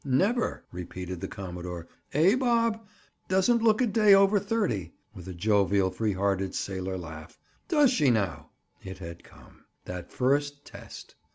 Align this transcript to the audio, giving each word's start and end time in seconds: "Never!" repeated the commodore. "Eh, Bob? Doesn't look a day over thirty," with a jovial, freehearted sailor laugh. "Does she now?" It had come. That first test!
"Never!" 0.03 0.63
repeated 0.71 1.21
the 1.21 1.27
commodore. 1.27 1.87
"Eh, 2.11 2.33
Bob? 2.33 2.83
Doesn't 3.27 3.61
look 3.61 3.83
a 3.83 3.85
day 3.85 4.15
over 4.15 4.39
thirty," 4.39 4.93
with 5.13 5.27
a 5.27 5.33
jovial, 5.35 5.91
freehearted 5.91 6.55
sailor 6.55 6.97
laugh. 6.97 7.37
"Does 7.67 7.91
she 7.91 8.09
now?" 8.09 8.49
It 8.83 8.97
had 8.97 9.23
come. 9.23 9.65
That 9.85 10.11
first 10.11 10.65
test! 10.65 11.13